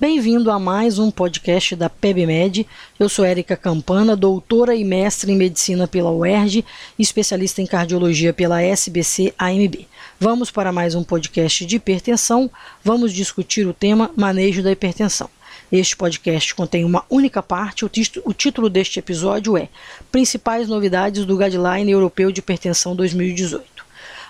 [0.00, 2.66] Bem-vindo a mais um podcast da PebMed.
[2.98, 6.64] Eu sou Érica Campana, doutora e mestre em medicina pela UERJ,
[6.98, 9.86] especialista em cardiologia pela SBC AMB.
[10.18, 12.50] Vamos para mais um podcast de hipertensão.
[12.82, 15.28] Vamos discutir o tema manejo da hipertensão.
[15.70, 17.84] Este podcast contém uma única parte.
[17.84, 17.90] O,
[18.24, 19.68] o título deste episódio é
[20.10, 23.84] Principais novidades do Guideline Europeu de Hipertensão 2018.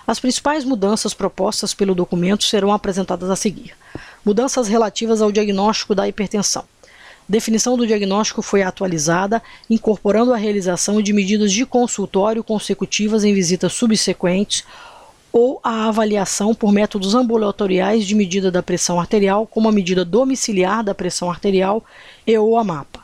[0.05, 3.73] As principais mudanças propostas pelo documento serão apresentadas a seguir.
[4.23, 6.63] Mudanças relativas ao diagnóstico da hipertensão.
[7.27, 13.73] Definição do diagnóstico foi atualizada, incorporando a realização de medidas de consultório consecutivas em visitas
[13.73, 14.63] subsequentes
[15.31, 20.83] ou a avaliação por métodos ambulatoriais de medida da pressão arterial, como a medida domiciliar
[20.83, 21.83] da pressão arterial
[22.27, 22.99] e ou a MAPA.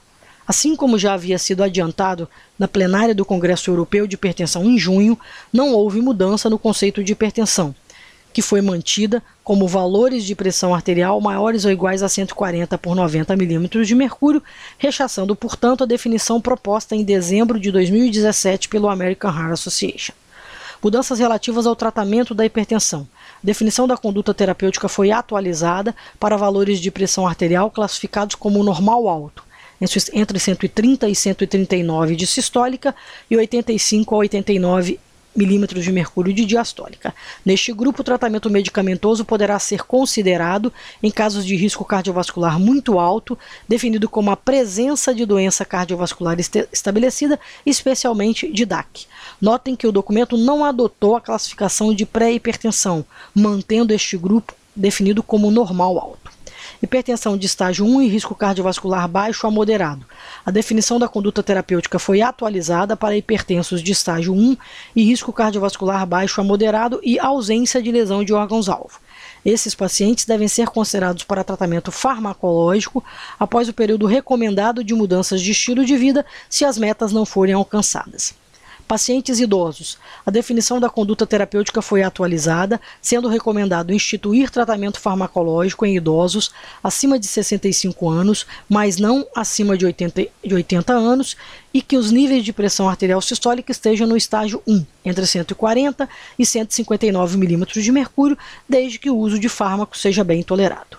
[0.45, 2.27] Assim como já havia sido adiantado
[2.59, 5.17] na plenária do Congresso Europeu de Hipertensão em junho,
[5.51, 7.75] não houve mudança no conceito de hipertensão,
[8.37, 13.35] que foi mantida como valores de pressão arterial maiores ou iguais a 140 por 90
[13.35, 14.43] milímetros de mercúrio,
[14.77, 20.13] rechaçando, portanto, a definição proposta em dezembro de 2017 pelo American Heart Association.
[20.83, 23.07] Mudanças relativas ao tratamento da hipertensão.
[23.21, 29.09] A definição da conduta terapêutica foi atualizada para valores de pressão arterial classificados como normal
[29.09, 29.43] alto,
[30.13, 32.93] entre 130 e 139 de sistólica
[33.31, 34.99] e 85 a 89
[35.37, 37.13] milímetros de mercúrio de diastólica.
[37.45, 43.37] Neste grupo, o tratamento medicamentoso poderá ser considerado em casos de risco cardiovascular muito alto,
[43.69, 49.05] definido como a presença de doença cardiovascular estabelecida, especialmente de DAC.
[49.39, 55.51] Notem que o documento não adotou a classificação de pré-hipertensão, mantendo este grupo definido como
[55.51, 56.26] normal alto
[56.81, 60.05] hipertensão de estágio 1 e risco cardiovascular baixo a moderado.
[60.45, 64.57] A definição da conduta terapêutica foi atualizada para hipertensos de estágio 1
[64.95, 68.99] e risco cardiovascular baixo a moderado e ausência de lesão de órgãos-alvo.
[69.45, 73.03] Esses pacientes devem ser considerados para tratamento farmacológico
[73.39, 77.55] após o período recomendado de mudanças de estilo de vida se as metas não forem
[77.55, 78.35] alcançadas.
[78.87, 79.97] Pacientes idosos.
[80.25, 87.19] A definição da conduta terapêutica foi atualizada, sendo recomendado instituir tratamento farmacológico em idosos acima
[87.19, 91.35] de 65 anos, mas não acima de 80, de 80 anos,
[91.73, 96.07] e que os níveis de pressão arterial sistólica estejam no estágio 1, entre 140
[96.39, 98.37] e 159 milímetros de mercúrio,
[98.69, 100.97] desde que o uso de fármaco seja bem tolerado.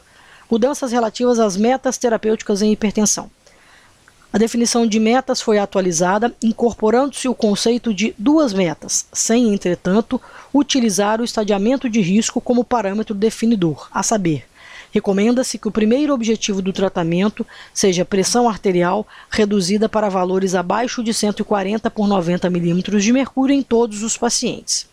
[0.50, 3.30] Mudanças relativas às metas terapêuticas em hipertensão.
[4.30, 10.20] A definição de metas foi atualizada, incorporando-se o conceito de duas metas, sem, entretanto,
[10.52, 14.44] utilizar o estadiamento de risco como parâmetro definidor, a saber,
[14.92, 21.14] recomenda-se que o primeiro objetivo do tratamento seja pressão arterial reduzida para valores abaixo de
[21.14, 24.86] 140 por 90 milímetros de mercúrio em todos os pacientes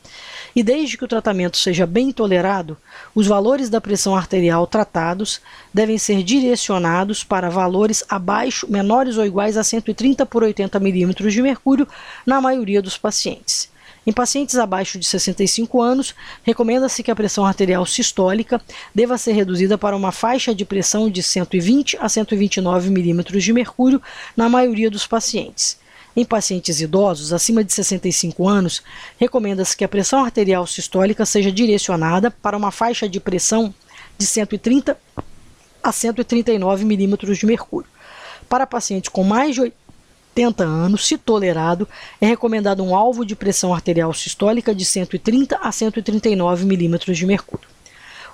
[0.55, 2.77] e desde que o tratamento seja bem tolerado,
[3.13, 5.41] os valores da pressão arterial tratados
[5.73, 11.41] devem ser direcionados para valores abaixo, menores ou iguais a 130 por 80 milímetros de
[11.41, 11.87] mercúrio
[12.25, 13.69] na maioria dos pacientes.
[14.07, 16.13] Em pacientes abaixo de 65 anos,
[16.43, 18.61] recomenda-se que a pressão arterial sistólica
[18.93, 23.99] deva ser reduzida para uma faixa de pressão de 120 a 129 milímetros de mercúrio
[24.37, 25.83] na maioria dos pacientes.
[26.15, 28.81] Em pacientes idosos acima de 65 anos,
[29.19, 33.73] recomenda-se que a pressão arterial sistólica seja direcionada para uma faixa de pressão
[34.17, 34.97] de 130
[35.83, 37.89] a 139 milímetros de mercúrio.
[38.47, 41.87] Para pacientes com mais de 80 anos, se tolerado,
[42.21, 47.67] é recomendado um alvo de pressão arterial sistólica de 130 a 139 milímetros de mercúrio.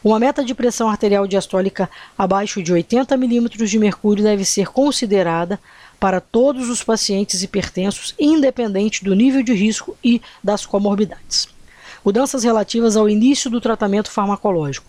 [0.04, 5.60] Uma meta de pressão arterial diastólica abaixo de 80 milímetros de mercúrio deve ser considerada
[6.02, 11.48] para todos os pacientes hipertensos, independente do nível de risco e das comorbidades.
[12.04, 14.88] Mudanças relativas ao início do tratamento farmacológico.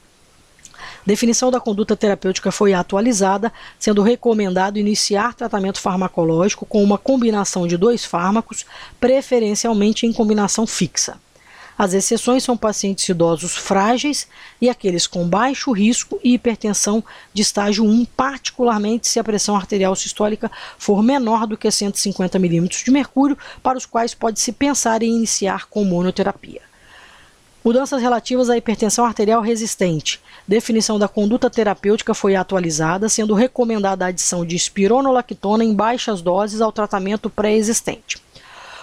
[1.05, 7.77] Definição da conduta terapêutica foi atualizada, sendo recomendado iniciar tratamento farmacológico com uma combinação de
[7.77, 8.65] dois fármacos,
[8.99, 11.19] preferencialmente em combinação fixa.
[11.77, 14.29] As exceções são pacientes idosos frágeis
[14.61, 17.03] e aqueles com baixo risco e hipertensão
[17.33, 22.85] de estágio 1, particularmente se a pressão arterial sistólica for menor do que 150 milímetros
[22.85, 26.61] de mercúrio, para os quais pode-se pensar em iniciar com monoterapia.
[27.65, 30.21] Mudanças relativas à hipertensão arterial resistente.
[30.47, 36.61] Definição da conduta terapêutica foi atualizada, sendo recomendada a adição de espironolactona em baixas doses
[36.61, 38.21] ao tratamento pré-existente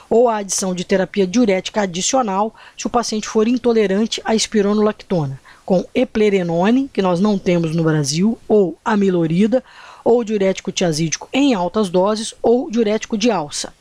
[0.09, 5.85] ou a adição de terapia diurética adicional se o paciente for intolerante à espironolactona, com
[5.93, 9.63] eplerenone, que nós não temos no Brasil, ou amilorida,
[10.03, 13.71] ou diurético tiazídico em altas doses, ou diurético de alça.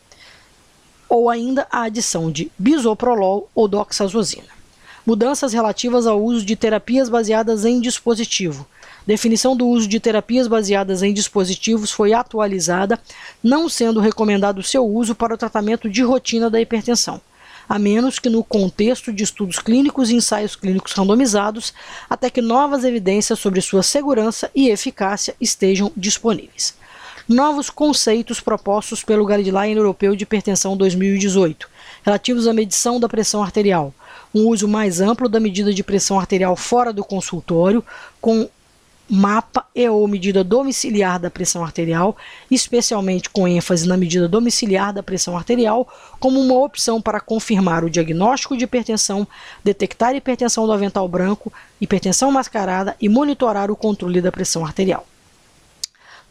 [1.08, 4.58] Ou ainda a adição de bisoprolol ou doxazosina.
[5.06, 8.66] Mudanças relativas ao uso de terapias baseadas em dispositivo.
[9.08, 13.00] Definição do uso de terapias baseadas em dispositivos foi atualizada,
[13.42, 17.18] não sendo recomendado seu uso para o tratamento de rotina da hipertensão,
[17.66, 21.72] a menos que no contexto de estudos clínicos e ensaios clínicos randomizados,
[22.10, 26.74] até que novas evidências sobre sua segurança e eficácia estejam disponíveis.
[27.26, 31.66] Novos conceitos propostos pelo Guideline Europeu de Hipertensão 2018,
[32.04, 33.94] relativos à medição da pressão arterial,
[34.34, 37.82] um uso mais amplo da medida de pressão arterial fora do consultório,
[38.20, 38.46] com
[39.08, 42.16] mapa e ou medida domiciliar da pressão arterial,
[42.50, 45.88] especialmente com ênfase na medida domiciliar da pressão arterial,
[46.20, 49.26] como uma opção para confirmar o diagnóstico de hipertensão,
[49.64, 55.06] detectar hipertensão do avental branco, hipertensão mascarada e monitorar o controle da pressão arterial.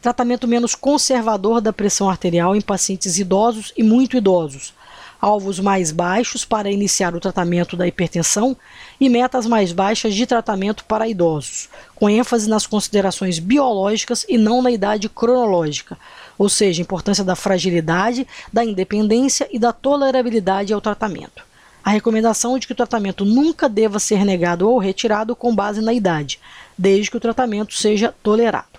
[0.00, 4.72] Tratamento menos conservador da pressão arterial em pacientes idosos e muito idosos,
[5.20, 8.56] alvos mais baixos para iniciar o tratamento da hipertensão
[9.00, 14.62] e metas mais baixas de tratamento para idosos, com ênfase nas considerações biológicas e não
[14.62, 15.98] na idade cronológica,
[16.38, 21.42] ou seja, importância da fragilidade, da independência e da tolerabilidade ao tratamento.
[21.84, 25.92] A recomendação de que o tratamento nunca deva ser negado ou retirado com base na
[25.92, 26.38] idade,
[26.76, 28.77] desde que o tratamento seja tolerado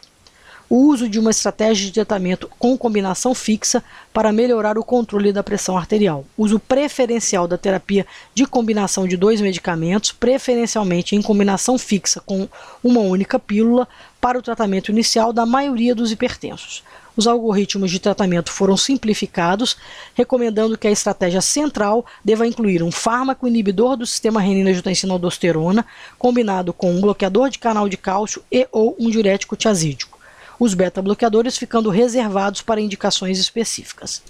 [0.70, 3.84] o uso de uma estratégia de tratamento com combinação fixa
[4.14, 6.24] para melhorar o controle da pressão arterial.
[6.38, 8.06] Uso preferencial da terapia
[8.36, 12.48] de combinação de dois medicamentos, preferencialmente em combinação fixa com
[12.84, 13.88] uma única pílula,
[14.22, 16.84] para o tratamento inicial da maioria dos hipertensos.
[17.16, 19.78] Os algoritmos de tratamento foram simplificados,
[20.14, 25.86] recomendando que a estratégia central deva incluir um fármaco inibidor do sistema renina-angiotensina-aldosterona,
[26.18, 30.19] combinado com um bloqueador de canal de cálcio e ou um diurético tiazídico
[30.60, 34.22] os beta-bloqueadores ficando reservados para indicações específicas.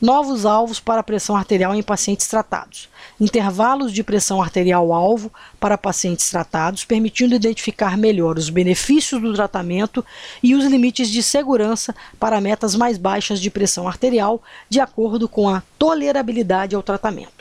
[0.00, 2.88] Novos alvos para pressão arterial em pacientes tratados.
[3.18, 10.04] Intervalos de pressão arterial alvo para pacientes tratados, permitindo identificar melhor os benefícios do tratamento
[10.42, 15.48] e os limites de segurança para metas mais baixas de pressão arterial, de acordo com
[15.48, 17.35] a tolerabilidade ao tratamento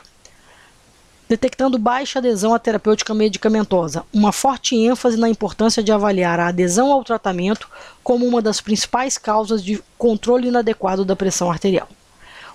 [1.27, 6.91] detectando baixa adesão à terapêutica medicamentosa, uma forte ênfase na importância de avaliar a adesão
[6.91, 7.69] ao tratamento
[8.03, 11.89] como uma das principais causas de controle inadequado da pressão arterial.